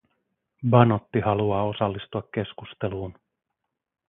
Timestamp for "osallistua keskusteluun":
1.63-3.13